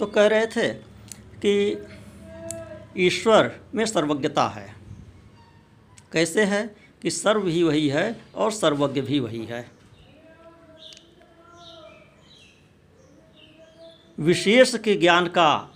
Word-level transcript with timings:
तो 0.00 0.06
कह 0.06 0.26
रहे 0.26 0.46
थे 0.46 0.68
कि 1.44 1.86
ईश्वर 2.96 3.60
में 3.74 3.86
सर्वज्ञता 3.86 4.48
है। 4.48 4.74
कैसे 6.12 6.44
है 6.44 6.76
कि 7.02 7.10
सर्व 7.10 7.46
ही 7.46 7.62
वही 7.62 7.88
है 7.88 8.20
और 8.34 8.52
सर्वज्ञ 8.52 9.00
भी 9.00 9.20
वही 9.20 9.44
है। 9.46 9.70
विशेष 14.18 14.76
के 14.76 14.94
ज्ञान 14.94 15.26
का 15.26 15.74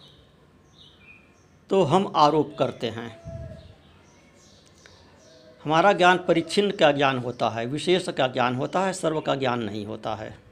तो 1.71 1.83
हम 1.83 2.13
आरोप 2.17 2.57
करते 2.59 2.89
हैं। 2.89 3.23
हमारा 5.65 5.93
ज्ञान 5.93 6.19
परिच्छिन्न 6.19 6.71
का 6.71 6.93
ज्ञान 6.93 7.19
होता 7.19 7.51
है, 7.51 7.67
विशेष 7.67 8.09
का 8.09 8.27
ज्ञान 8.27 8.55
होता 8.55 8.81
है, 8.81 8.93
सर्व 8.93 9.21
का 9.21 9.35
ज्ञान 9.35 9.63
नहीं 9.63 9.87
होता 9.87 10.15
है। 10.15 10.52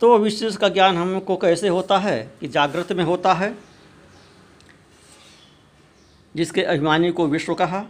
तो 0.00 0.18
विशेष 0.18 0.56
का 0.56 0.68
ज्ञान 0.68 0.96
हमको 0.96 1.36
कैसे 1.36 1.68
होता 1.68 1.98
है 1.98 2.34
कि 2.40 2.48
जागृत 2.48 2.92
में 2.92 3.04
होता 3.04 3.34
है? 3.34 3.58
जिसके 6.36 6.62
अभिमानी 6.62 7.10
को 7.10 7.26
विश्व 7.26 7.54
कहा, 7.54 7.84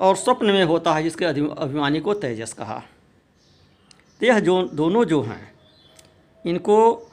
और 0.00 0.16
स्वप्न 0.16 0.46
में 0.46 0.64
होता 0.64 0.94
है 0.94 1.02
जिसके 1.02 1.24
अभिमानी 1.24 2.00
को 2.00 2.14
तेजस 2.14 2.52
कहा। 2.52 2.82
तो 4.20 4.26
यह 4.26 4.40
जो, 4.40 4.62
दोनों 4.62 5.04
जो 5.04 5.22
हैं, 5.22 5.54
इनको 6.46 7.10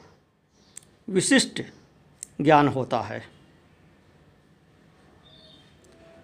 विशिष्ट 1.10 1.62
ज्ञान 2.40 2.68
होता 2.68 3.00
है। 3.00 3.22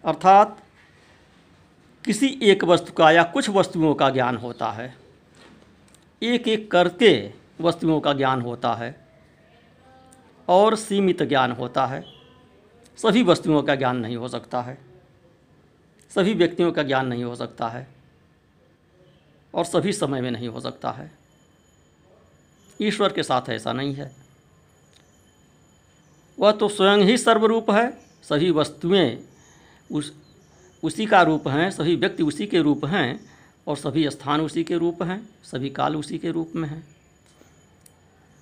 अर्थात 0.04 0.62
किसी 2.04 2.38
एक 2.42 2.64
वस्तु 2.64 2.92
का 2.92 3.10
या 3.10 3.22
कुछ 3.22 3.48
वस्तुओं 3.48 3.94
का 3.94 4.10
ज्ञान 4.10 4.36
होता 4.36 4.70
है। 4.70 5.02
एक 6.22 6.48
एक 6.48 6.70
करके 6.70 7.32
वस्तुओं 7.60 8.00
का 8.00 8.12
ज्ञान 8.12 8.40
होता 8.40 8.74
है 8.74 9.08
और 10.48 10.77
सीमित 10.77 11.22
ज्ञान 11.22 11.52
होता 11.52 11.86
है। 11.86 12.05
सभी 12.97 13.22
वस्तुओं 13.22 13.62
का 13.62 13.74
ज्ञान 13.74 13.97
नहीं 13.97 14.16
हो 14.16 14.28
सकता 14.28 14.62
है। 14.62 14.78
सभी 16.10 16.34
व्यक्तियों 16.34 16.72
का 16.72 16.82
ज्ञान 16.82 17.06
नहीं 17.06 17.24
हो 17.24 17.36
सकता 17.36 17.69
है 17.69 17.88
और 19.55 19.64
सभी 19.64 19.92
समय 19.92 20.20
में 20.20 20.30
नहीं 20.30 20.48
हो 20.48 20.60
सकता 20.60 20.91
है। 20.91 21.12
ईश्वर 22.82 23.12
के 23.12 23.22
साथ 23.22 23.50
ऐसा 23.50 23.72
नहीं 23.72 23.94
है। 23.94 24.16
वह 26.41 26.52
तो 26.52 26.69
स्वयं 26.69 26.98
ही 26.98 27.19
सर्वरूप 27.19 27.70
है। 27.70 28.00
सभी 28.22 28.50
वस्तुएँ 28.50 29.28
उस, 29.92 30.16
उसी 30.82 31.06
का 31.06 31.22
रूप 31.22 31.48
हैं, 31.48 31.70
सभी 31.70 31.97
व्यक्ति 31.97 32.22
उसी 32.22 32.47
के 32.47 32.60
रूप 32.60 32.84
हैं। 32.84 33.31
और 33.66 33.77
सभी 33.77 34.10
स्थान 34.10 34.41
उसी 34.41 34.64
के 34.64 34.77
रूप 34.77 35.02
हैं, 35.02 35.28
सभी 35.44 35.70
काल 35.70 35.96
उसी 35.96 36.18
के 36.18 36.30
रूप 36.30 36.52
में 36.56 36.68
हैं। 36.68 36.96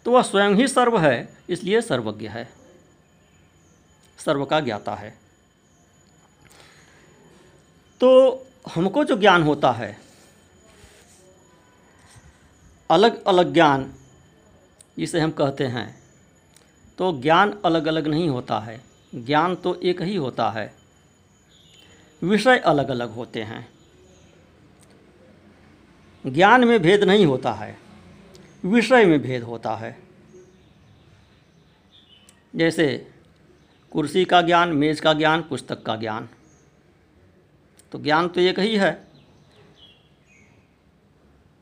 तो 0.04 0.10
वह 0.10 0.22
स्वयं 0.22 0.50
ही 0.50 0.68
सर्व 0.68 0.98
है, 0.98 1.38
इसलिए 1.50 1.80
सर्वज्ञ 1.80 2.28
है। 2.28 2.48
सर्व 4.18 4.44
का 4.44 4.60
ज्ञाता 4.60 4.94
है। 4.94 5.18
तो 8.00 8.30
हमको 8.74 9.04
जो 9.04 9.16
ज्ञान 9.16 9.42
होता 9.42 9.72
है 9.72 9.98
अलग 12.90 13.24
अलग 13.24 13.52
ज्ञान, 13.52 13.94
जिसे 14.98 15.20
हम 15.20 15.30
कहते 15.30 15.66
हैं 15.66 16.02
तो 16.98 17.20
ज्ञान 17.20 17.60
अलग 17.64 17.86
अलग 17.86 18.06
नहीं 18.06 18.28
होता 18.28 18.58
है। 18.60 18.80
ज्ञान 19.14 19.56
तो 19.56 19.74
एक 19.74 20.02
ही 20.02 20.16
होता 20.16 20.50
है। 20.50 20.74
विषय 22.22 22.58
अलग 22.58 22.88
अलग 22.88 23.10
होते 23.10 23.42
हैं। 23.42 23.68
ज्ञान 26.26 26.64
में 26.64 26.82
भेद 26.82 27.04
नहीं 27.04 27.26
होता 27.26 27.52
है, 27.52 27.78
विषय 28.64 29.04
में 29.04 29.22
भेद 29.22 29.42
होता 29.42 29.76
है। 29.76 29.98
जैसे 32.56 33.10
कुर्सी 33.90 34.24
का 34.24 34.42
ज्ञान, 34.42 34.68
मेज़ 34.68 35.02
का 35.02 35.12
ज्ञान, 35.12 35.42
पुस्तक 35.42 35.82
का 35.82 35.96
ज्ञान। 35.96 36.28
तो 37.92 37.98
ज्ञान 37.98 38.28
तो 38.28 38.40
एक 38.40 38.58
ही 38.58 38.76
है। 38.76 39.08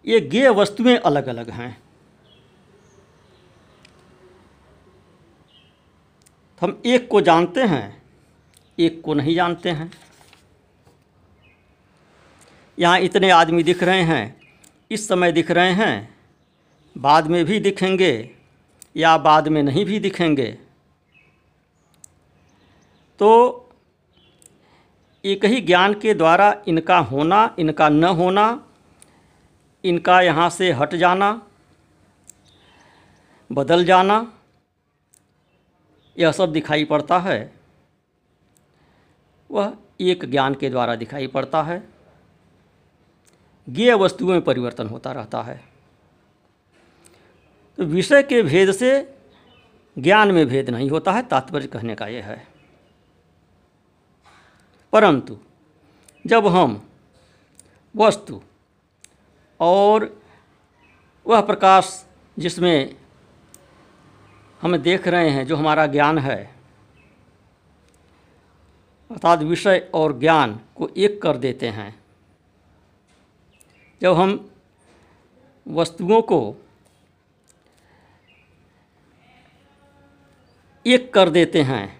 ये 0.06 0.20
ज्ञेय 0.20 0.48
वस्तुएँ 0.48 0.96
अलग 0.96 1.26
अलग 1.26 1.50
हैं। 1.50 1.82
हम 6.60 6.82
एक 6.86 7.08
को 7.08 7.20
जानते 7.20 7.62
हैं, 7.62 8.02
एक 8.78 9.02
को 9.02 9.14
नहीं 9.14 9.34
जानते 9.34 9.70
हैं। 9.70 9.92
यहाँ 12.78 13.00
इतने 13.00 13.30
आदमी 13.30 13.62
दिख 13.62 13.82
रहे 13.82 14.02
हैं 14.02 14.37
इस 14.90 15.08
समय 15.08 15.32
दिख 15.32 15.50
रहे 15.50 15.72
हैं। 15.72 16.16
बाद 16.98 17.26
में 17.26 17.44
भी 17.44 17.60
दिखेंगे 17.60 18.30
या 18.96 19.18
बाद 19.18 19.48
में 19.48 19.62
नहीं 19.62 19.84
भी 19.84 20.00
दिखेंगे। 20.00 20.58
तो 23.18 23.28
एक 25.24 25.44
ही 25.44 25.60
ज्ञान 25.60 25.94
के 25.94 26.14
द्वारा 26.14 26.62
इनका 26.68 26.98
होना, 26.98 27.56
इनका 27.58 27.88
न 27.88 28.04
होना, 28.04 28.68
इनका 29.84 30.20
यहाँ 30.20 30.50
से 30.50 30.72
हट 30.72 30.94
जाना, 30.94 31.42
बदल 33.52 33.84
जाना, 33.84 34.32
यह 36.18 36.32
सब 36.32 36.52
दिखाई 36.52 36.84
पड़ता 36.84 37.18
है। 37.18 37.52
वह 39.50 39.76
एक 40.00 40.30
ज्ञान 40.30 40.54
के 40.54 40.70
द्वारा 40.70 40.94
दिखाई 40.94 41.26
पड़ता 41.26 41.62
है। 41.62 41.97
ज्ञेय 43.68 43.94
वस्तुओं 43.94 44.30
में 44.30 44.42
परिवर्तन 44.42 44.88
होता 44.88 45.12
रहता 45.12 45.42
है। 45.42 45.64
तो 47.76 47.84
विषय 47.84 48.22
के 48.22 48.42
भेद 48.42 48.72
से 48.72 49.18
ज्ञान 49.98 50.32
में 50.32 50.46
भेद 50.46 50.70
नहीं 50.70 50.90
होता 50.90 51.12
है, 51.12 51.22
तात्पर्य 51.22 51.66
कहने 51.66 51.94
का 51.94 52.06
यह 52.06 52.26
है। 52.26 52.48
परंतु 54.92 55.38
जब 56.26 56.46
हम 56.46 56.88
वस्तु 57.96 58.42
और 59.60 60.22
वह 61.26 61.40
प्रकाश 61.40 62.06
जिसमें 62.38 62.96
हम 64.62 64.76
देख 64.76 65.08
रहे 65.08 65.30
हैं, 65.30 65.46
जो 65.46 65.56
हमारा 65.56 65.86
ज्ञान 65.86 66.18
है, 66.18 66.54
अर्थात 69.10 69.38
विषय 69.38 69.90
और 69.94 70.18
ज्ञान 70.18 70.60
को 70.76 70.90
एक 70.96 71.22
कर 71.22 71.36
देते 71.36 71.68
हैं 71.68 72.07
जब 74.02 74.14
हम 74.14 74.50
वस्तुओं 75.68 76.22
को 76.22 76.56
एक 80.86 81.12
कर 81.14 81.30
देते 81.30 81.62
हैं, 81.62 81.98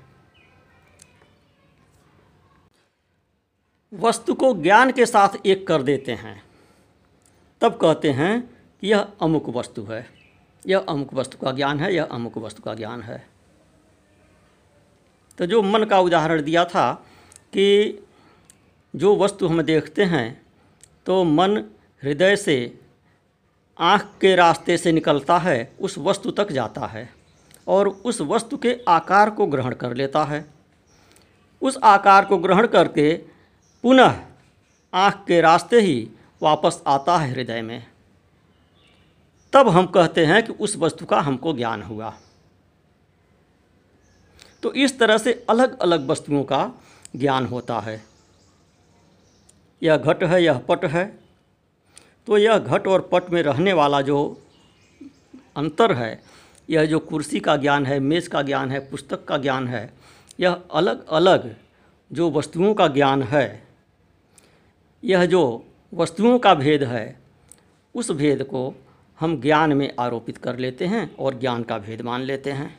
वस्तु 3.95 4.35
को 4.35 4.53
ज्ञान 4.55 4.93
के 4.93 5.07
साथ 5.07 5.47
एक 5.47 5.67
कर 5.67 5.83
देते 5.83 6.13
हैं, 6.13 6.43
तब 7.61 7.77
कहते 7.77 8.11
हैं 8.11 8.41
कि 8.81 8.87
यह 8.87 9.01
अमुक 9.23 9.49
वस्तु 9.49 9.83
है। 9.85 10.07
यह 10.67 10.79
अमुक 10.79 11.15
वस्तु 11.15 11.39
का 11.39 11.53
ज्ञान 11.53 11.81
है, 11.81 11.95
यह 11.95 12.05
अमुक 12.05 12.39
वस्तु 12.39 12.63
का 12.63 12.75
ज्ञान 12.75 13.03
है। 13.03 13.27
तो 15.39 15.47
जो 15.47 15.63
मन 15.63 15.85
का 15.85 15.99
उदाहरण 16.01 16.43
दिया 16.43 16.65
था 16.65 16.93
कि 17.53 17.67
जो 18.97 19.17
वस्तु 19.17 19.47
हम 19.47 19.63
देखते 19.63 20.05
हैं 20.05 20.47
तो 21.07 21.25
मन 21.25 21.71
हृदय 22.03 22.37
से 22.37 22.81
आँख 23.79 24.03
के 24.21 24.35
रास्ते 24.37 24.77
से 24.79 24.93
निकलता 24.93 25.39
है, 25.39 25.73
उस 25.81 25.99
वस्तु 25.99 26.31
तक 26.31 26.53
जाता 26.53 26.87
है 26.87 27.13
और 27.69 27.89
उस 27.89 28.21
वस्तु 28.21 28.57
के 28.57 28.81
आकार 28.89 29.31
को 29.31 29.47
ग्रहण 29.47 29.75
कर 29.75 29.95
लेता 29.95 30.25
है। 30.25 30.45
उस 31.63 31.79
आकार 31.85 32.25
को 32.25 32.39
ग्रहण 32.39 32.67
करके 32.67 33.15
पुनः 33.83 34.21
आँख 34.95 35.25
के 35.29 35.41
रास्ते 35.41 35.81
ही 35.81 36.11
वापस 36.43 36.83
आता 36.87 37.19
है 37.19 37.31
हृदय 37.31 37.63
में। 37.63 37.87
तब 39.53 39.69
हम 39.69 39.87
कहते 39.87 40.27
हैं 40.27 40.47
कि 40.47 40.53
उस 40.53 40.77
वस्तु 40.77 41.07
का 41.07 41.21
हमको 41.21 41.53
ज्ञान 41.53 41.83
हुआ। 41.83 42.15
तो 44.63 44.73
इस 44.73 44.99
तरह 44.99 45.19
से 45.19 45.47
अलग 45.51 45.79
अलग 45.79 46.07
वस्तुओं 46.07 46.45
का 46.45 46.73
ज्ञान 47.17 47.47
होता 47.47 47.81
है। 47.81 48.05
यह 49.83 49.97
घट 49.97 50.25
है, 50.25 50.45
यह 50.45 50.59
पट 50.59 50.85
है 50.85 51.28
तो 52.29 52.39
यह 52.39 52.59
घट 52.59 52.87
और 52.87 53.09
पट 53.13 53.31
में 53.31 53.43
रहने 53.43 53.73
वाला 53.73 54.01
जो 54.01 54.43
अंतर 55.57 55.93
है, 55.93 56.23
यह 56.71 56.87
जो 56.87 56.99
कुर्सी 56.99 57.41
का 57.41 57.57
ज्ञान 57.57 57.87
है, 57.87 58.01
मेज़ 58.01 58.29
का 58.29 58.43
ज्ञान 58.43 58.71
है, 58.71 58.91
पुस्तक 58.91 59.25
का 59.25 59.39
ज्ञान 59.39 59.69
है, 59.69 59.95
यह 60.41 60.53
अलग 60.53 61.07
अलग 61.07 61.57
जो 62.13 62.31
वस्तुओं 62.31 62.75
का 62.75 62.89
ज्ञान 62.89 63.23
है, 63.23 63.63
यह 65.05 65.27
जो 65.27 65.67
वस्तुओं 65.95 66.39
का 66.39 66.55
भेद 66.55 66.83
है, 66.83 67.21
उस 67.95 68.11
भेद 68.11 68.43
को 68.43 68.75
हम 69.21 69.41
ज्ञान 69.41 69.73
में 69.73 69.95
आरोपित 70.01 70.39
कर 70.39 70.57
लेते 70.57 70.87
हैं 70.87 71.17
और 71.17 71.39
ज्ञान 71.39 71.63
का 71.63 71.79
भेद 71.79 72.03
मान 72.03 72.21
लेते 72.21 72.53
हैं। 72.53 72.79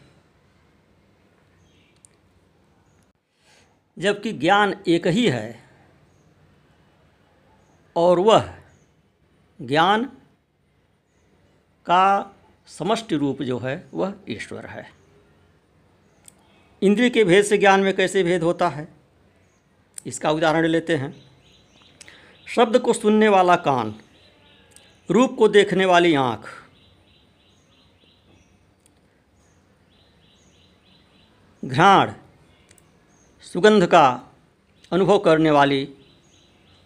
जबकि 3.97 4.33
ज्ञान 4.33 4.75
एक 4.87 5.07
ही 5.07 5.29
है 5.29 5.63
और 7.95 8.19
वह 8.19 8.58
ज्ञान 9.61 10.05
का 11.85 12.35
समष्टि 12.67 13.15
रूप 13.15 13.41
जो 13.41 13.59
है, 13.59 13.87
वह 13.93 14.13
ईश्वर 14.29 14.65
है। 14.65 14.91
इंद्रिय 16.81 17.09
के 17.09 17.23
भेद 17.23 17.45
से 17.45 17.57
ज्ञान 17.57 17.79
में 17.79 17.95
कैसे 17.95 18.23
भेद 18.23 18.43
होता 18.43 18.69
है? 18.69 18.87
इसका 20.05 20.31
उदाहरण 20.31 20.65
लेते 20.65 20.95
हैं। 20.95 21.31
शब्द 22.47 22.79
को 22.79 22.93
सुनने 22.93 23.27
वाला 23.27 23.55
कान, 23.55 23.95
रूप 25.11 25.35
को 25.37 25.47
देखने 25.47 25.85
वाली 25.85 26.15
आँख। 26.15 26.49
घ्राण, 31.65 32.13
सुगंध 33.41 33.87
का 33.87 34.21
अनुभव 34.91 35.19
करने 35.19 35.51
वाली 35.51 35.93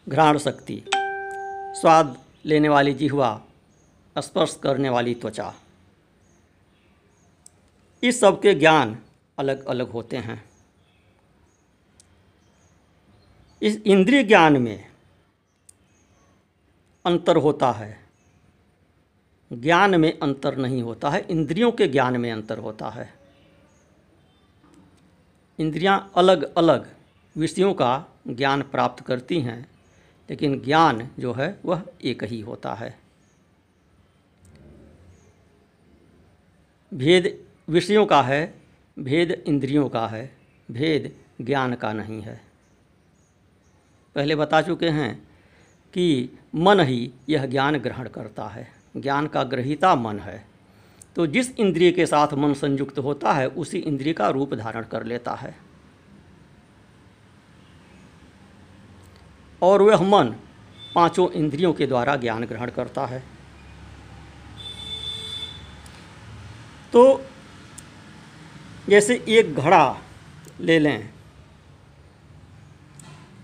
घ्राण 0.09 0.37
शक्ति। 0.37 0.83
स्वाद 1.75 2.22
लेने 2.45 2.69
वाली 2.69 2.93
जिहवा 2.93 3.41
स्पर्श 4.17 4.59
करने 4.63 4.89
वाली 4.89 5.15
त्वचा। 5.15 5.53
इस 8.03 8.19
सब 8.19 8.41
के 8.41 8.53
ज्ञान 8.53 8.99
अलग 9.39 9.65
अलग 9.65 9.89
होते 9.89 10.17
हैं। 10.17 10.49
इस 13.61 13.77
इंद्रिय 13.77 14.23
ज्ञान 14.23 14.57
में 14.57 14.91
अंतर 17.05 17.35
होता 17.35 17.71
है। 17.71 18.03
ज्ञान 19.53 19.99
में 19.99 20.19
अंतर 20.19 20.57
नहीं 20.57 20.81
होता 20.81 21.09
है, 21.09 21.27
इंद्रियों 21.29 21.71
के 21.71 21.87
ज्ञान 21.87 22.17
में 22.17 22.31
अंतर 22.31 22.57
होता 22.57 22.89
है। 22.89 23.13
इंद्रियाँ 25.59 26.11
अलग 26.15 26.53
अलग 26.55 26.95
विषयों 27.37 27.73
का 27.73 28.05
ज्ञान 28.27 28.61
प्राप्त 28.61 29.03
करती 29.03 29.41
हैं। 29.41 29.72
लेकिन 30.29 30.61
ज्ञान 30.61 31.09
जो 31.19 31.33
है, 31.33 31.59
वह 31.65 31.83
एक 32.03 32.23
ही 32.23 32.41
होता 32.41 32.73
है। 32.73 32.99
भेद 36.93 37.45
विषयों 37.69 38.05
का 38.05 38.21
है, 38.21 38.61
भेद 38.99 39.31
इंद्रियों 39.31 39.89
का 39.89 40.07
है, 40.07 40.35
भेद 40.71 41.15
ज्ञान 41.41 41.75
का 41.75 41.93
नहीं 41.93 42.21
है। 42.21 42.41
पहले 44.15 44.35
बता 44.35 44.61
चुके 44.61 44.89
हैं 44.89 45.27
कि 45.93 46.29
मन 46.55 46.79
ही 46.79 47.11
यह 47.29 47.45
ज्ञान 47.45 47.77
ग्रहण 47.77 48.09
करता 48.09 48.47
है। 48.47 48.71
ज्ञान 48.97 49.27
का 49.27 49.43
ग्रहिता 49.43 49.95
मन 49.95 50.19
है। 50.19 50.45
तो 51.15 51.27
जिस 51.27 51.55
इंद्रिय 51.55 51.91
के 51.91 52.05
साथ 52.05 52.33
मन 52.33 52.53
संयुक्त 52.53 52.99
होता 52.99 53.33
है, 53.33 53.47
उसी 53.47 53.77
इंद्रिय 53.77 54.13
का 54.13 54.29
रूप 54.29 54.53
धारण 54.53 54.83
कर 54.83 55.03
लेता 55.03 55.33
है। 55.33 55.72
और 59.63 59.81
वह 59.81 60.01
मन 60.01 60.35
पाँचों 60.95 61.29
इंद्रियों 61.31 61.73
के 61.73 61.87
द्वारा 61.87 62.15
ज्ञान 62.15 62.45
ग्रहण 62.45 62.69
करता 62.71 63.05
है। 63.05 63.23
तो 66.93 67.03
जैसे 68.89 69.15
एक 69.29 69.55
घड़ा 69.55 69.85
ले 70.59 70.77
लें, 70.79 71.09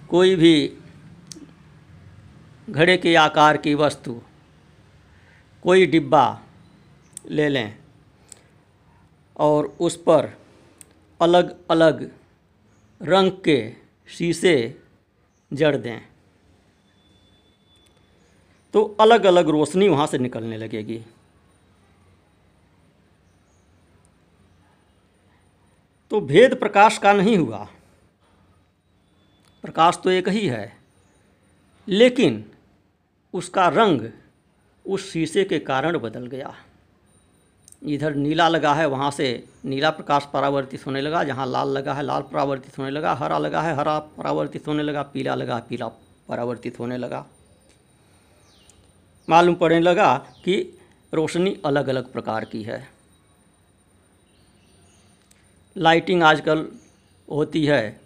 कोई 0.10 0.36
भी 0.36 0.54
घड़े 2.70 2.98
के 2.98 3.16
आकार 3.16 3.58
की 3.58 3.74
वस्तु, 3.76 4.22
कोई 5.64 5.86
डिब्बा 5.86 6.42
ले 7.30 7.48
लें 7.50 7.78
और 9.40 9.66
उस 9.80 9.96
पर 9.98 10.30
अलग 11.20 11.56
अलग 11.72 12.10
रंग 13.02 13.32
के 13.46 13.60
शीशे 14.08 14.56
जड़ 15.52 15.76
दें। 15.78 16.00
तो 18.74 18.84
अलग 19.00 19.26
अलग 19.26 19.50
रोशनी 19.50 19.88
वहाँ 19.90 20.08
से 20.08 20.18
निकलने 20.18 20.58
लगेगी। 20.58 21.02
तो 26.12 26.20
भेद 26.22 26.56
प्रकाश 26.60 26.98
का 26.98 27.14
नहीं 27.14 27.38
हुआ। 27.38 27.68
प्रकाश 29.64 30.00
तो 30.04 30.10
एक 30.10 30.30
ही 30.30 30.48
है, 30.48 30.78
लेकिन 31.88 32.44
उसका 33.34 33.68
रंग 33.68 34.10
उस 34.86 35.12
शीशे 35.12 35.44
के 35.44 35.60
कारण 35.60 35.98
बदल 35.98 36.26
गया। 36.28 36.56
इधर 37.84 38.16
नीला 38.16 38.48
लगा 38.50 38.74
है, 38.74 38.86
वहाँ 38.86 39.12
से 39.12 39.44
नीला 39.66 39.90
प्रकाश 39.90 40.28
परावर्तित 40.34 40.86
होने 40.88 41.02
लगा, 41.02 41.24
जहाँ 41.24 41.48
लाल 41.48 41.68
लगा 41.68 41.94
है, 41.94 42.04
लाल 42.04 42.22
परावर्तित 42.22 42.78
होने 42.78 42.90
लगा, 42.90 43.14
हरा 43.14 43.38
लगा 43.38 43.62
है, 43.62 43.76
हरा 43.76 44.00
परावर्तित 44.00 44.68
होने 44.68 44.84
लगा, 44.84 45.04
पीला 45.04 45.36
लगा 45.36 45.56
है 45.56 45.62
पीला 45.70 45.88
परावर्तित 46.28 46.80
होने 46.80 46.98
लगा। 46.98 47.26
मालूम 49.30 49.56
पड़ने 49.56 49.80
लगा 49.80 50.18
कि 50.18 50.80
रोशनी 51.14 51.58
अलग 51.66 51.88
अलग 51.88 52.12
प्रकार 52.12 52.46
की 52.46 52.64
है। 52.64 52.90
लाइटिंग 55.78 56.24
आजकल 56.24 56.68
होती 57.32 57.66
है। 57.66 58.02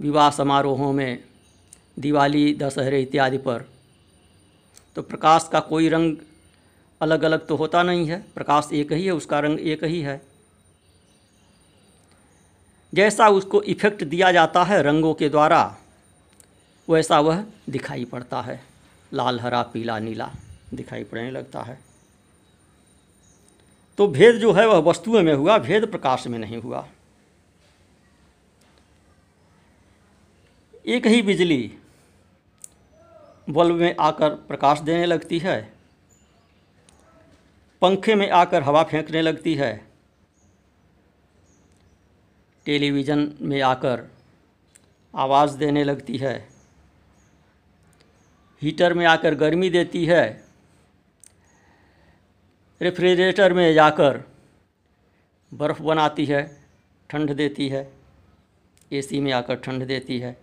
विवाह 0.00 0.30
समारोहों 0.30 0.92
में, 0.92 1.24
दिवाली, 1.98 2.54
दशहरे 2.54 3.02
इत्यादि 3.02 3.38
पर। 3.38 3.64
तो 4.96 5.02
प्रकाश 5.02 5.48
का 5.52 5.60
कोई 5.60 5.88
रंग 5.88 6.16
अलग 7.04 7.22
अलग 7.22 7.46
तो 7.46 7.56
होता 7.56 7.82
नहीं 7.82 8.06
है, 8.06 8.24
प्रकाश 8.34 8.68
एक 8.72 8.92
ही 8.92 9.04
है, 9.06 9.12
उसका 9.12 9.40
रंग 9.40 9.60
एक 9.60 9.84
ही 9.84 10.00
है। 10.00 10.20
जैसा 12.92 13.28
उसको 13.28 13.62
इफ़ेक्ट 13.62 14.04
दिया 14.04 14.32
जाता 14.32 14.64
है 14.64 14.82
रंगों 14.82 15.14
के 15.14 15.28
द्वारा, 15.28 15.76
वैसा 16.88 17.20
वह 17.20 17.44
दिखाई 17.70 18.04
पड़ता 18.04 18.40
है। 18.40 18.62
लाल, 19.12 19.40
हरा, 19.40 19.62
पीला, 19.62 19.98
नीला 19.98 20.30
दिखाई 20.74 21.04
पड़ने 21.04 21.30
लगता 21.30 21.62
है। 21.62 21.78
तो 23.98 24.06
भेद 24.08 24.36
जो 24.36 24.52
है 24.52 24.66
वह 24.68 24.78
वस्तुओं 24.78 25.22
में 25.22 25.34
हुआ, 25.34 25.58
भेद 25.58 25.86
प्रकाश 25.86 26.26
में 26.26 26.38
नहीं 26.38 26.58
हुआ। 26.58 26.86
एक 30.86 31.06
ही 31.06 31.22
बिजली 31.22 31.72
बल्ब 33.50 33.74
में 33.74 33.94
आकर 34.00 34.30
प्रकाश 34.30 34.80
देने 34.80 35.06
लगती 35.06 35.38
है 35.38 35.73
पंखे 37.84 38.14
में 38.14 38.30
आकर 38.30 38.62
हवा 38.62 38.82
फेंकने 38.82 39.22
लगती 39.22 39.54
है। 39.54 39.86
टेलीविज़न 42.66 43.38
में 43.40 43.60
आकर 43.62 44.04
आवाज़ 45.14 45.58
देने 45.58 45.84
लगती 45.84 46.16
है। 46.16 46.48
हीटर 48.62 48.94
में 48.94 49.06
आकर 49.06 49.34
गर्मी 49.34 49.70
देती 49.70 50.06
है। 50.06 50.44
रेफ्रिजरेटर 52.82 53.52
में 53.52 53.74
जाकर 53.74 54.22
बर्फ़ 55.54 55.82
बनाती 55.82 56.24
है, 56.24 56.64
ठंड 57.10 57.34
देती 57.34 57.68
है। 57.68 57.92
एसी 58.92 59.20
में 59.20 59.32
आकर 59.32 59.54
ठंड 59.54 59.86
देती 59.86 60.18
है। 60.18 60.36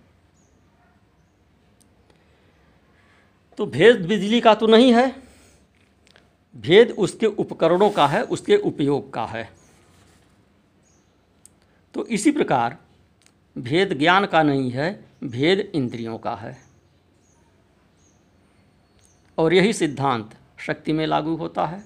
तो 3.58 3.66
भेद 3.66 4.06
बिजली 4.06 4.42
का 4.42 4.56
तो 4.56 4.68
नहीं 4.68 4.94
है। 4.94 5.31
भेद 6.56 6.92
उसके 6.92 7.26
उपकरणों 7.26 7.90
का 7.90 8.08
है, 8.08 8.24
उसके 8.24 8.58
उपयोग 8.58 9.14
का 9.14 9.26
है। 9.26 9.50
तो 11.94 12.06
इसी 12.06 12.32
प्रकार, 12.32 12.78
भेद 13.58 14.00
ज्ञान 14.00 14.26
का 14.26 14.44
नहीं 14.44 14.72
है, 14.72 15.06
भेद 15.24 15.60
इंद्रियों 15.60 16.18
का 16.18 16.36
है। 16.36 16.58
और 19.38 19.54
यही 19.54 19.74
सिद्धांत 19.74 20.38
शक्ति 20.58 20.94
में 20.94 21.08
लागू 21.08 21.36
होता 21.36 21.66
है, 21.66 21.84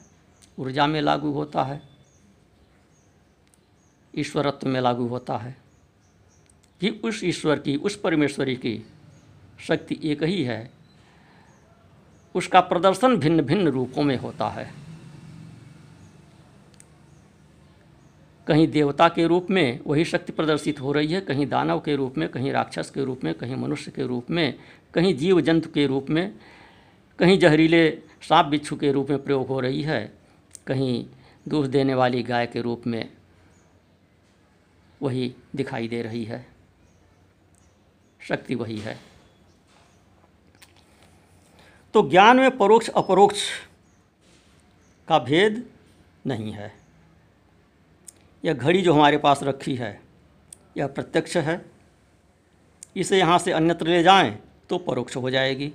ऊर्जा 0.60 0.88
में 0.88 1.02
लागू 1.02 1.32
होता 1.32 1.64
है, 1.64 1.82
ईश्वरत्व 4.18 4.68
में 4.68 4.82
लागू 4.82 5.08
होता 5.08 5.38
है। 5.38 5.66
कि 6.82 6.90
उस 6.90 7.24
ईश्वर 7.24 7.60
की, 7.60 7.76
उस 7.76 8.00
परमेश्वरी 8.00 8.56
की 8.56 8.84
शक्ति 9.60 10.00
एक 10.04 10.24
ही 10.24 10.44
है 10.44 10.72
उसका 12.36 12.60
प्रदर्शन 12.60 13.18
भिन्न 13.18 13.42
भिन्न 13.42 13.68
रूपों 13.68 14.04
में 14.04 14.18
होता 14.18 14.50
है। 14.50 14.74
कहीं 18.48 18.68
देवता 18.68 19.10
के 19.10 19.28
रूप 19.28 19.48
में 19.50 19.80
वही 19.88 20.06
शक्ति 20.06 20.32
प्रदर्शित 20.32 20.82
हो 20.82 20.92
रही 20.92 21.14
है, 21.14 21.22
कहीं 21.22 21.48
दानव 21.48 21.80
के 21.80 21.96
रूप 21.96 22.18
में, 22.18 22.30
कहीं 22.30 22.52
राक्षस 22.52 22.90
के 22.90 23.04
रूप 23.04 23.24
में, 23.24 23.34
कहीं 23.34 23.56
मनुष्य 23.56 23.92
के 23.92 24.04
रूप 24.08 24.32
में, 24.32 24.60
कहीं 24.94 25.14
जीव 25.18 25.42
जंतु 25.42 25.70
के 25.70 25.88
रूप 25.88 26.10
में, 26.10 26.36
कहीं 27.20 27.40
जहरीले 27.40 27.90
सांप 28.22 28.46
बिच्छू 28.46 28.76
के 28.76 28.92
रूप 28.92 29.10
में 29.10 29.24
प्रयोग 29.24 29.48
हो 29.48 29.60
रही 29.60 29.82
है, 29.82 30.14
कहीं 30.68 31.06
दूध 31.48 31.66
देने 31.66 31.94
वाली 31.94 32.24
गाय 32.24 32.48
के 32.48 32.62
रूप 32.62 32.88
में 32.88 33.10
वही 35.02 35.36
दिखाई 35.56 35.88
दे 35.88 36.02
रही 36.02 36.24
है। 36.24 36.46
शक्ति 38.22 38.56
वही 38.56 38.78
है। 38.78 39.15
तो 41.96 42.02
ज्ञान 42.10 42.38
में 42.38 42.58
परोक्ष 42.58 42.90
अपरोक्ष 42.90 43.42
का 45.08 45.18
भेद 45.20 45.64
नहीं 46.28 46.52
है। 46.52 46.72
यह 48.44 48.54
घड़ी 48.54 48.82
जो 48.82 48.94
हमारे 48.94 49.18
पास 49.18 49.44
रखी 49.44 49.76
है, 49.76 50.00
यह 50.78 50.88
प्रत्यक्ष 50.88 51.36
है। 51.38 51.66
इसे 52.96 53.20
यहाँ 53.20 53.38
से 53.40 53.52
अन्यत्र 53.52 53.88
ले 53.88 54.02
जाएँ 54.04 54.38
तो 54.70 54.78
परोक्ष 54.78 55.16
हो 55.16 55.30
जाएगी। 55.30 55.72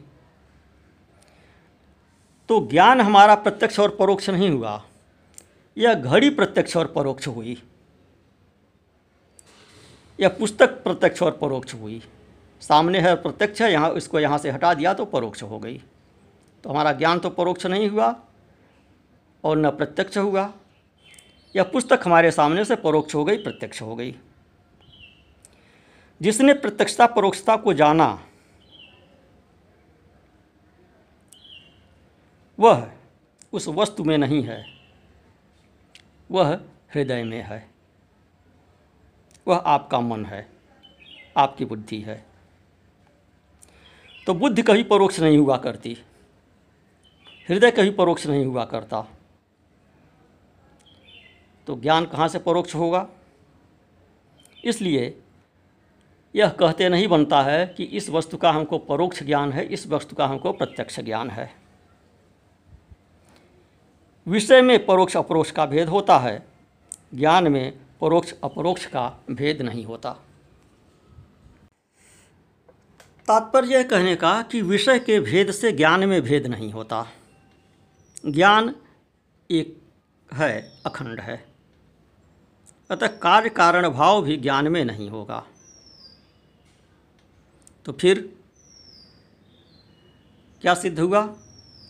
तो 2.49 2.61
ज्ञान 2.67 3.01
हमारा 3.01 3.35
प्रत्यक्ष 3.35 3.79
और 3.81 3.97
परोक्ष 3.97 4.29
नहीं 4.31 4.51
हुआ। 4.51 4.83
यह 5.77 5.95
घड़ी 5.95 6.31
प्रत्यक्ष 6.31 6.77
और 6.77 6.87
परोक्ष 6.87 7.29
हुई। 7.29 7.63
यह 10.19 10.29
पुस्तक 10.29 10.83
प्रत्यक्ष 10.83 11.23
और 11.23 11.31
परोक्ष 11.31 11.75
हुई। 11.75 12.03
सामने 12.63 13.01
है 13.01 13.15
प्रत्यक्ष 13.15 13.63
है, 13.63 13.73
यहाँ 13.73 13.93
इसको 13.95 14.21
यहाँ 14.21 14.39
से 14.39 14.51
हटा 14.51 14.75
दिया 14.75 14.95
तो 14.95 15.05
परोक्ष 15.05 15.43
हो 15.43 15.59
गई। 15.59 15.83
तो 16.65 16.71
हमारा 16.71 16.93
ज्ञान 16.93 17.19
तो 17.19 17.31
परोक्ष 17.31 17.67
नहीं 17.67 17.89
हुआ 17.89 18.23
और 19.45 19.57
न 19.57 19.71
प्रत्यक्ष 19.71 20.19
हुआ। 20.19 20.53
यह 21.57 21.63
पुस्तक 21.63 22.01
हमारे 22.05 22.31
सामने 22.31 22.65
से 22.65 22.77
परोक्ष 22.77 23.15
हो 23.15 23.25
गई, 23.25 23.43
प्रत्यक्ष 23.43 23.83
हो 23.83 23.97
गई। 23.97 24.17
जिसने 26.23 26.53
प्रत्यक्षता, 26.53 27.07
परोक्षता 27.07 27.57
को 27.57 27.73
जाना, 27.73 28.27
वह 32.59 32.91
उस 33.53 33.69
वस्तु 33.69 34.05
में 34.05 34.19
नहीं 34.19 34.43
है। 34.43 34.65
वह 36.31 36.61
हृदय 36.95 37.25
में 37.25 37.43
है। 37.43 37.71
वह 39.49 39.57
आपका 39.57 40.01
मन 40.01 40.25
है, 40.27 40.49
आपकी 41.37 41.65
बुद्धि 41.65 42.01
है। 42.01 42.27
तो 44.27 44.35
बुद्धि 44.35 44.63
कभी 44.63 44.83
परोक्ष 44.83 45.21
नहीं 45.21 45.39
हुआ 45.39 45.57
करती। 45.57 45.99
हृदय 47.51 47.71
कभी 47.71 47.91
परोक्ष 47.91 48.27
नहीं 48.27 48.47
हुआ 48.47 48.65
करता। 48.65 49.07
तो 51.67 51.81
ज्ञान 51.81 52.05
कहाँ 52.07 52.29
से 52.29 52.39
परोक्ष 52.39 52.75
होगा? 52.75 53.09
इसलिए 54.65 55.23
यह 56.37 56.49
कहते 56.49 56.89
नहीं 56.89 57.09
बनता 57.09 57.43
है 57.43 57.67
कि 57.67 57.85
इस 57.85 58.11
वस्तु 58.11 58.37
का 58.37 58.51
हमको 58.51 58.79
परोक्ष 58.79 59.23
ज्ञान 59.23 59.53
है, 59.53 59.67
इस 59.67 59.87
वस्तु 59.87 60.17
का 60.17 60.27
हमको 60.27 60.53
प्रत्यक्ष 60.53 61.01
ज्ञान 61.01 61.31
है। 61.31 61.55
विषय 64.27 64.63
में 64.63 64.87
परोक्ष 64.87 65.17
अपरोक्ष 65.17 65.51
का 65.51 65.67
भेद 65.67 65.89
होता 65.89 66.19
है, 66.19 66.47
ज्ञान 67.15 67.49
में 67.49 67.79
परोक्ष 68.01 68.35
अपरोक्ष 68.45 68.87
का 68.87 69.19
भेद 69.31 69.63
नहीं 69.63 69.85
होता। 69.85 70.13
तात्पर्य 73.29 73.85
कहने 73.85 74.17
का 74.17 74.43
कि 74.43 74.63
विषय 74.63 74.99
के 74.99 75.21
भेद 75.21 75.51
से 75.51 75.73
ज्ञान 75.73 76.05
में 76.05 76.23
भेद 76.23 76.47
नहीं 76.47 76.73
होता। 76.73 77.07
ज्ञान 78.27 78.75
एक 79.51 79.83
है, 80.33 80.83
अखंड 80.87 81.21
है। 81.21 81.49
अतः 82.91 83.07
कार्य 83.07 83.49
कारण 83.49 83.89
भाव 83.89 84.23
भी 84.23 84.37
ज्ञान 84.37 84.69
में 84.69 84.85
नहीं 84.85 85.11
होगा। 85.11 85.47
तो 87.85 87.93
फिर 87.93 88.37
क्या 90.61 90.75
सिद्ध 90.75 91.01
हुआ 91.01 91.27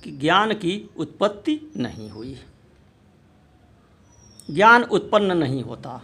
कि 0.05 0.13
ज्ञान 0.13 0.55
की 0.55 0.91
उत्पत्ति 0.97 1.73
नहीं 1.77 2.11
हुई? 2.11 2.41
ज्ञान 4.51 4.83
उत्पन्न 4.83 5.39
नहीं 5.39 5.63
होता। 5.63 6.03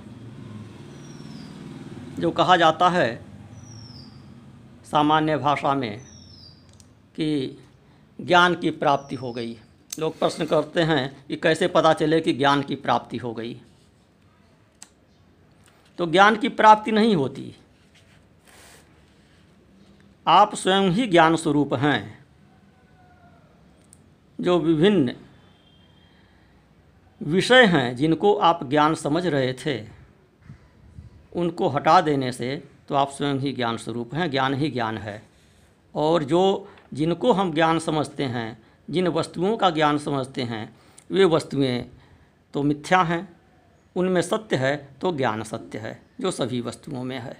जो 2.18 2.30
कहा 2.30 2.56
जाता 2.56 2.88
है 2.88 3.25
सामान्य 4.85 5.37
भाषा 5.37 5.75
में 5.75 6.06
कि 7.16 7.59
ज्ञान 8.21 8.54
की 8.54 8.71
प्राप्ति 8.71 9.14
हो 9.14 9.33
गई। 9.33 9.61
लोग 9.98 10.18
प्रश्न 10.18 10.46
करते 10.46 10.82
हैं 10.82 11.26
कि 11.26 11.36
कैसे 11.36 11.68
पता 11.68 11.92
चले 11.92 12.20
कि 12.20 12.32
ज्ञान 12.32 12.62
की 12.62 12.74
प्राप्ति 12.74 13.16
हो 13.16 13.34
गई। 13.34 13.60
तो 15.98 16.06
ज्ञान 16.06 16.36
की 16.36 16.48
प्राप्ति 16.48 16.92
नहीं 16.92 17.16
होती। 17.16 17.54
आप 20.26 20.54
स्वयं 20.54 20.90
ही 20.90 21.06
ज्ञान 21.06 21.36
स्वरूप 21.36 21.74
हैं, 21.74 22.24
जो 24.40 24.58
विभिन्न 24.58 25.16
विषय 27.22 27.66
हैं 27.66 27.96
जिनको 27.96 28.34
आप 28.34 28.68
ज्ञान 28.70 28.94
समझ 28.94 29.26
रहे 29.26 29.52
थे, 29.52 29.88
उनको 31.36 31.68
हटा 31.68 32.00
देने 32.00 32.32
से 32.32 32.68
तो 32.88 32.94
आप 32.94 33.10
स्वयं 33.10 33.34
ही 33.34 33.52
ज्ञान 33.52 33.76
स्वरूप 33.76 34.14
हैं, 34.14 34.30
ज्ञान 34.30 34.54
ही 34.54 34.70
ज्ञान 34.70 34.98
है। 34.98 35.22
और 35.94 36.24
जो 36.24 36.68
जिनको 36.94 37.32
हम 37.32 37.52
ज्ञान 37.54 37.78
समझते 37.78 38.24
हैं 38.24 38.65
जिन 38.90 39.09
वस्तुओं 39.09 39.57
का 39.57 39.71
ज्ञान 39.71 39.99
समझते 39.99 40.43
हैं, 40.43 40.76
वे 41.11 41.25
वस्तुएँ 41.25 41.83
तो 42.55 42.62
मिथ्या 42.62 43.02
हैं, 43.02 43.37
उनमें 43.97 44.23
सत्य 44.23 44.57
है 44.57 44.76
तो 45.00 45.12
ज्ञान 45.12 45.43
सत्य 45.43 45.78
है, 45.78 46.00
जो 46.21 46.31
सभी 46.31 46.61
वस्तुओं 46.61 47.05
में 47.05 47.19
है। 47.19 47.37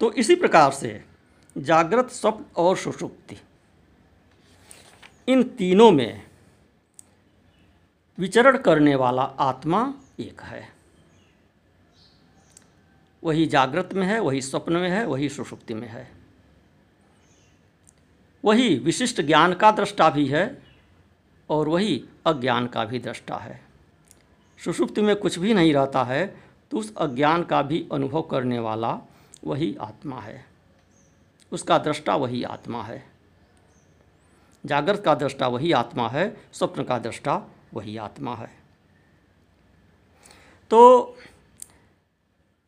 तो 0.00 0.12
इसी 0.12 0.34
प्रकार 0.34 0.70
से 0.72 1.04
जागृत, 1.58 2.10
स्वप्न 2.10 2.44
और 2.56 2.76
सुषुप्ति, 2.76 3.36
इन 5.28 5.42
तीनों 5.42 5.90
में 5.90 6.22
विचरण 8.18 8.58
करने 8.58 8.94
वाला 8.94 9.22
आत्मा 9.22 9.94
एक 10.20 10.40
है। 10.40 10.68
वही 13.22 13.46
जागृत 13.46 13.94
में 13.94 14.06
है, 14.06 14.18
वही 14.20 14.42
स्वप्न 14.42 14.72
में 14.72 14.88
है, 14.90 15.04
वही 15.06 15.28
सुषुप्ति 15.28 15.74
में 15.74 15.88
है। 15.88 16.15
वही 18.46 18.74
विशिष्ट 18.78 19.20
ज्ञान 19.20 19.54
का 19.54 19.70
दृष्टा 19.70 20.10
भी 20.10 20.26
है 20.26 20.62
और 21.50 21.68
वही 21.68 22.04
अज्ञान 22.26 22.66
का 22.66 22.84
भी 22.84 22.98
दृष्टा 22.98 23.36
है। 23.36 23.60
सुषुप्ति 24.64 25.02
में 25.02 25.16
कुछ 25.16 25.38
भी 25.38 25.54
नहीं 25.54 25.74
रहता 25.74 26.04
है 26.04 26.26
तो 26.70 26.78
उस 26.78 26.94
अज्ञान 26.96 27.42
का 27.42 27.62
भी 27.62 27.88
अनुभव 27.92 28.22
करने 28.22 28.58
वाला 28.58 28.98
वही 29.44 29.76
आत्मा 29.80 30.20
है। 30.20 30.44
उसका 31.52 31.78
दृष्टा 31.78 32.16
वही 32.16 32.42
आत्मा 32.42 32.82
है। 32.82 33.04
जागृत 34.64 35.02
का 35.04 35.14
दृष्टा 35.14 35.48
वही 35.48 35.72
आत्मा 35.72 36.08
है, 36.08 36.36
स्वप्न 36.52 36.84
का 36.84 36.98
दृष्टा 36.98 37.42
वही 37.74 37.96
आत्मा 37.96 38.34
है। 38.36 38.50
तो 40.70 41.16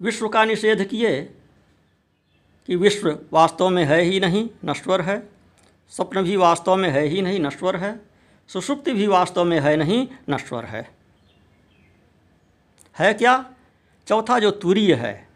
विश्व 0.01 0.29
का 0.29 0.45
निषेध 0.45 0.85
किए 0.85 1.23
कि 2.69 2.77
विश्व 2.77 3.19
वास्तव 3.33 3.69
में 3.69 3.85
है 3.85 4.01
ही 4.03 4.21
नहीं, 4.21 4.49
नश्वर 4.65 5.01
है। 5.01 5.38
स्वप्न 5.91 6.23
भी 6.23 6.37
वास्तव 6.37 6.77
में 6.77 6.91
है 6.91 7.03
ही 7.03 7.23
नहीं, 7.23 7.41
नश्वर 7.41 7.77
है। 7.77 8.01
सुषुप्ति 8.49 8.93
भी 8.93 9.07
वास्तव 9.07 9.45
में 9.45 9.61
है 9.61 9.77
नहीं, 9.77 10.09
नश्वर 10.31 10.65
है। 10.65 10.91
है 12.99 13.15
क्या? 13.15 13.51
चौथा 14.09 14.39
जो 14.39 14.51
तुरीय 14.51 14.95
है, 14.95 15.29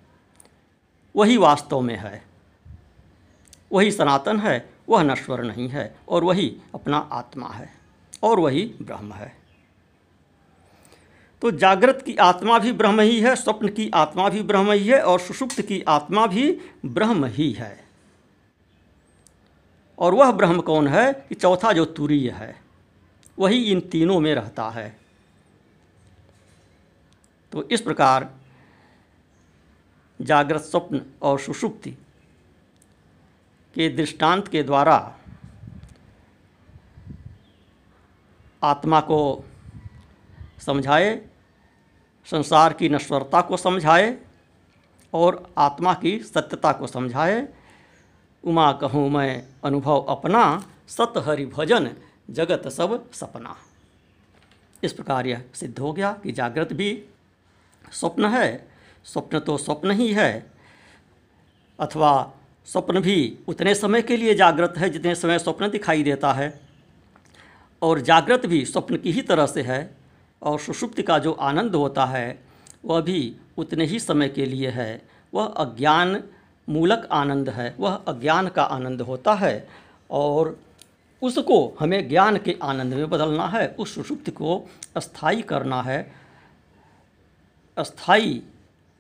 वही 1.17 1.37
वास्तव 1.37 1.81
में 1.81 1.97
है। 1.97 2.23
वही 3.73 3.93
सनातन 3.93 4.41
है, 4.41 4.71
वह 4.89 5.03
नश्वर 5.03 5.43
नहीं 5.43 5.69
है, 5.69 5.97
और 6.09 6.25
वही 6.25 6.57
अपना 6.75 7.09
आत्मा 7.13 7.49
है, 7.49 7.75
और 8.23 8.41
वही 8.41 8.75
ब्रह्म 8.83 9.13
है। 9.13 9.37
तो 11.43 11.51
जागृत 11.51 12.03
की 12.07 12.17
आत्मा 12.17 12.59
भी 12.59 12.73
ब्रह्म 12.73 13.01
ही 13.01 13.21
है, 13.21 13.37
स्वप्न 13.37 13.69
की 13.69 13.91
आत्मा 13.95 14.29
भी 14.29 14.43
ब्रह्म 14.43 14.73
ही 14.73 14.87
है, 14.87 15.03
और 15.03 15.21
सुषुप्त 15.21 15.63
की 15.63 15.83
आत्मा 15.83 16.27
भी 16.27 16.61
ब्रह्म 16.87 17.25
ही 17.25 17.53
है। 17.53 17.92
और 20.03 20.15
वह 20.15 20.33
ब्रह्म 20.33 20.61
कौन 20.61 20.89
है 20.89 21.13
कि 21.13 21.35
चौथा 21.35 21.73
जो 21.73 21.85
तुरीय 21.85 22.31
है? 22.31 22.63
वही 23.39 23.73
इन 23.73 23.81
तीनों 23.81 24.21
में 24.21 24.35
रहता 24.35 24.71
है। 24.71 24.97
तो 27.53 27.69
इस 27.69 27.81
प्रकार 27.81 28.35
जागृत 30.23 30.61
स्वप्न 30.61 31.03
और 31.23 31.41
सुषुप्ति 31.41 31.91
के 33.75 33.89
दृष्टांत 33.89 34.49
के 34.49 34.63
द्वारा 34.63 35.19
आत्मा 38.63 39.01
को 39.01 39.45
समझाए, 40.67 41.27
संसार 42.27 42.73
की 42.73 42.89
नश्वरता 42.89 43.41
को 43.41 43.57
समझाए 43.57 44.19
और 45.15 45.55
आत्मा 45.59 45.95
की 45.95 46.19
सत्यता 46.19 46.73
को 46.73 46.87
समझाए 46.87 47.49
उमा 48.45 48.73
कहूँ 48.73 49.09
मैं, 49.11 49.49
अनुभव 49.65 50.01
अपना, 50.01 50.65
सत 50.89 51.13
हरि 51.17 51.47
भजन, 51.47 51.91
जगत 52.31 52.69
सब 52.69 53.13
सपना। 53.13 53.57
इस 54.85 54.93
प्रकार 54.93 55.27
यह 55.27 55.45
सिद्ध 55.55 55.79
हो 55.79 55.93
गया 55.93 56.13
कि 56.13 56.33
जागृत 56.33 56.73
भी 56.73 57.05
स्वप्न 57.93 58.25
है, 58.25 58.69
स्वप्न 59.05 59.39
तो 59.39 59.57
स्वप्न 59.59 59.91
ही 59.91 60.13
है, 60.13 60.53
अथवा 61.79 62.33
स्वप्न 62.67 63.01
भी 63.01 63.39
उतने 63.49 63.75
समय 63.75 64.03
के 64.03 64.17
लिए 64.17 64.35
जागृत 64.35 64.75
है 64.77 64.91
जितने 64.91 65.15
समय 65.15 65.39
स्वप्न 65.39 65.71
दिखाई 65.71 66.03
देता 66.03 66.33
है। 66.33 66.61
और 67.83 68.01
जागृत 68.01 68.47
भी 68.47 68.65
स्वप्न 68.65 68.97
की 68.97 69.13
ही 69.13 69.23
तरह 69.23 69.47
से 69.47 69.63
है, 69.63 69.97
और 70.43 70.59
सुषुप्ति 70.59 71.03
का 71.03 71.19
जो 71.19 71.33
आनंद 71.33 71.75
होता 71.75 72.05
है, 72.05 72.43
वह 72.85 73.01
भी 73.01 73.37
उतने 73.57 73.85
ही 73.85 73.99
समय 73.99 74.29
के 74.29 74.47
लिए 74.47 74.69
है। 74.69 75.03
वह 75.35 75.45
अज्ञान 75.45 76.23
मूलक 76.69 77.09
आनंद 77.13 77.49
है, 77.49 77.77
वह 77.81 77.95
अज्ञान 77.95 78.49
का 78.49 78.63
आनंद 78.63 79.01
होता 79.01 79.35
है 79.35 79.69
और 80.11 80.61
उसको 81.23 81.77
हमें 81.81 82.09
ज्ञान 82.09 82.37
के 82.37 82.59
आनंद 82.63 82.95
में 82.95 83.11
बदलना 83.11 83.49
है, 83.49 83.69
उस 83.79 83.95
सुषुप्ति 83.95 84.31
को 84.31 84.71
अस्थाई 84.97 85.43
करना 85.43 85.83
है। 85.83 86.15
अस्थाई 87.79 88.43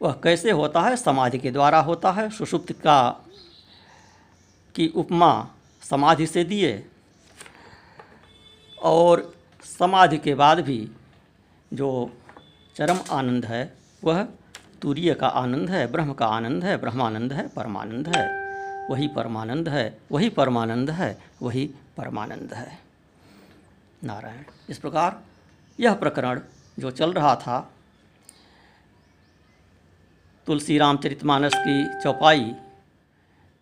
वह 0.03 0.13
कैसे 0.13 0.51
होता 0.51 0.81
है? 0.81 0.97
समाधि 0.97 1.39
के 1.39 1.51
द्वारा 1.51 1.81
होता 1.81 2.11
है। 2.11 2.31
सुषुप्त 2.31 2.73
का 2.73 3.21
की 4.75 4.89
उपमा 4.89 5.49
समाधि 5.83 6.27
से 6.27 6.45
दिए 6.45 6.87
और 8.83 9.35
समाधि 9.79 10.19
के 10.19 10.35
बाद 10.35 10.61
भी 10.61 10.91
जो 11.73 12.11
चरम 12.77 13.01
आनंद 13.11 13.45
है, 13.45 13.79
वह 14.05 14.29
तुरीय 14.83 15.15
का 15.15 15.27
आनंद 15.27 15.71
है, 15.71 15.93
ब्रह्म 15.93 16.13
का 16.13 16.27
आनंद 16.27 16.65
है, 16.65 16.77
ब्रह्मानंद 16.77 17.33
है, 17.33 17.49
परमानंद 17.49 18.09
है। 18.09 18.43
वही 18.91 19.09
परमानंद 19.09 19.69
है, 19.69 19.99
वही 20.13 20.29
परमानंद 20.29 20.91
है, 20.91 21.19
वही 21.43 21.71
परमानंद 21.97 22.55
है। 22.55 22.79
नारायण, 24.05 24.43
इस 24.69 24.79
प्रकार 24.79 25.23
यह 25.81 25.95
प्रकरण 25.95 26.41
जो 26.79 26.91
चल 26.91 27.13
रहा 27.13 27.35
था, 27.37 27.73
तुलसी 30.47 30.79
रामचरितमानस 30.79 31.55
की 31.55 32.03
चौपाई 32.03 32.55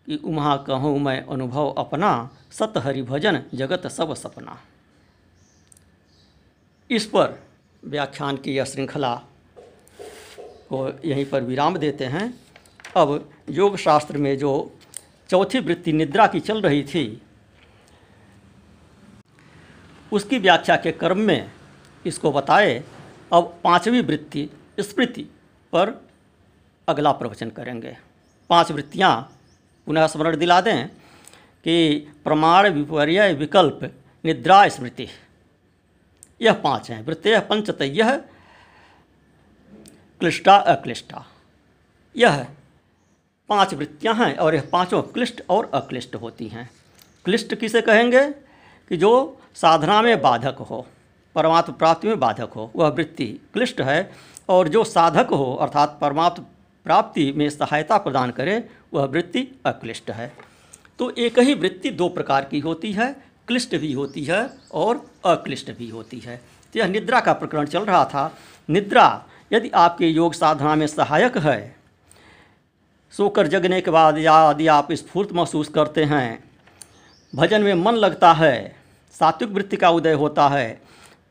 कि 0.07 0.15
उमा 0.15 0.57
कहूँ 0.57 0.99
मैं 0.99 1.25
अनुभव 1.25 1.69
अपना, 1.69 2.29
सत 2.51 2.73
हरि 2.77 3.01
भजन 3.01 3.43
जगत 3.53 3.87
सब 3.87 4.13
सपना। 4.13 4.59
इस 6.89 7.05
पर 7.05 7.43
व्याख्यान 7.85 8.37
की 8.37 8.53
यह 8.53 8.65
श्रृंखला 8.65 9.21
को 10.73 10.87
यहीं 11.05 11.25
पर 11.25 11.43
विराम 11.43 11.77
देते 11.77 12.05
हैं। 12.05 12.33
अब 12.97 13.29
योग 13.49 13.77
शास्त्र 13.77 14.17
में 14.17 14.37
जो 14.37 14.51
चौथी 15.29 15.59
वृत्ति 15.59 15.93
निद्रा 15.93 16.27
की 16.27 16.39
चल 16.39 16.61
रही 16.61 16.83
थी, 16.83 17.21
उसकी 20.11 20.39
व्याख्या 20.39 20.75
के 20.75 20.91
क्रम 20.91 21.19
में 21.19 21.51
इसको 22.05 22.31
बताए। 22.31 22.83
अब 23.33 23.57
पांचवी 23.63 24.01
वृत्ति 24.01 24.49
स्मृति 24.79 25.21
पर 25.73 25.93
अगला 26.87 27.11
प्रवचन 27.11 27.49
करेंगे। 27.49 27.95
पाँच 28.49 28.71
वृत्तियाँ 28.71 29.13
पुनः 29.87 30.07
स्मरण 30.07 30.37
दिला 30.37 30.59
दें 30.61 30.87
कि 31.65 32.07
प्रमाण 32.23 32.67
विपर्य 32.69 33.31
विकल्प 33.33 33.79
निद्रा 34.23 34.67
स्मृति। 34.67 35.07
यह 36.41 36.53
पाँच 36.53 36.89
हैं। 36.91 37.01
वृत्तय 37.05 37.39
पंचत 37.39 37.81
यह 37.81 38.17
क्लिष्टा, 40.21 40.55
अक्लिष्टा। 40.55 41.25
यह 42.17 42.47
पाँच 43.49 43.73
वृत्तियाँ 43.73 44.15
हैं 44.15 44.37
और 44.37 44.55
यह 44.55 44.69
पाँचों 44.71 45.01
क्लिष्ट 45.01 45.41
और 45.49 45.71
अक्लिष्ट 45.73 46.15
होती 46.15 46.47
हैं। 46.47 46.69
क्लिष्ट 47.25 47.55
किसे 47.55 47.81
कहेंगे? 47.81 48.29
कि 48.89 48.97
जो 48.97 49.41
साधना 49.55 50.01
में 50.01 50.21
बाधक 50.21 50.55
हो, 50.55 50.87
परमात्म 51.35 51.73
प्राप्ति 51.73 52.07
में 52.07 52.19
बाधक 52.19 52.49
हो, 52.55 52.71
वह 52.75 52.87
वृत्ति 52.87 53.25
क्लिष्ट 53.53 53.81
है 53.81 54.11
और 54.49 54.67
जो 54.67 54.83
साधक 54.83 55.27
हो, 55.27 55.55
अर्थात 55.55 55.97
परमात्म 56.01 56.43
प्राप्ति 56.83 57.33
में 57.37 57.49
सहायता 57.49 57.97
प्रदान 57.97 58.31
करे, 58.31 58.69
वह 58.93 59.05
वृत्ति 59.05 59.47
अक्लिष्ट 59.65 60.11
है। 60.11 60.33
तो 60.99 61.09
एक 61.09 61.39
ही 61.39 61.53
वृत्ति 61.53 61.89
दो 61.89 62.09
प्रकार 62.09 62.45
की 62.45 62.59
होती 62.59 62.91
है, 62.91 63.15
क्लिष्ट 63.47 63.75
भी 63.75 63.93
होती 63.93 64.23
है 64.23 64.49
और 64.71 65.11
अक्लिष्ट 65.25 65.71
भी 65.71 65.89
होती 65.89 66.19
है। 66.19 66.37
तो 66.73 66.79
यह 66.79 66.87
निद्रा 66.87 67.19
का 67.19 67.33
प्रकरण 67.33 67.65
चल 67.65 67.85
रहा 67.85 68.05
था। 68.05 68.37
निद्रा 68.69 69.25
यदि 69.51 69.69
आपके 69.75 70.07
योग 70.07 70.33
साधना 70.33 70.75
में 70.75 70.85
सहायक 70.87 71.37
है 71.37 71.75
सोकर 73.13 73.47
जगने 73.47 73.79
के 73.81 73.91
बाद 73.91 74.17
या 74.17 74.35
यदि 74.51 74.67
आप 74.67 74.91
स्फूर्त 74.93 75.31
महसूस 75.33 75.69
करते 75.69 76.03
हैं, 76.03 76.43
भजन 77.33 77.61
में 77.61 77.73
मन 77.75 77.95
लगता 77.95 78.31
है, 78.33 78.75
सात्विक 79.15 79.49
वृत्ति 79.49 79.77
का 79.77 79.89
उदय 79.89 80.13
होता 80.13 80.47
है 80.49 80.81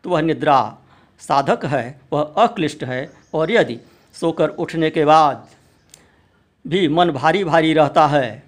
तो 0.05 0.11
वह 0.11 0.21
निद्रा 0.23 0.77
साधक 1.21 1.65
है, 1.65 2.01
वह 2.13 2.35
अक्लिष्ट 2.39 2.85
है, 2.85 3.11
और 3.35 3.51
यदि 3.51 3.79
सोकर 4.15 4.49
उठने 4.49 4.91
के 4.91 5.05
बाद 5.05 5.49
भी 6.65 6.87
मन 6.89 7.11
भारी 7.11 7.45
भारी 7.45 7.73
रहता 7.73 8.07
है, 8.07 8.43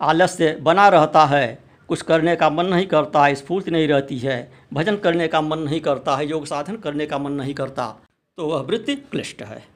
आलस्य 0.00 0.56
बना 0.62 0.88
रहता 0.88 1.24
है, 1.26 1.58
कुछ 1.88 2.02
करने 2.02 2.36
का 2.36 2.50
मन 2.50 2.66
नहीं 2.66 2.86
करता 2.86 3.26
है 3.26 3.34
स्फूर्ति 3.34 3.70
नहीं 3.70 3.88
रहती 3.88 4.18
है, 4.18 4.36
भजन 4.72 4.96
करने 4.96 5.28
का 5.28 5.40
मन 5.40 5.58
नहीं 5.58 5.80
करता 5.80 6.16
है 6.16 6.26
योग 6.26 6.46
साधन 6.46 6.76
करने 6.76 7.06
का 7.06 7.18
मन 7.18 7.32
नहीं 7.32 7.54
करता 7.54 7.94
तो 8.36 8.46
वह 8.46 8.60
वृत्ति 8.60 8.96
क्लिष्ट 8.96 9.42
है। 9.42 9.66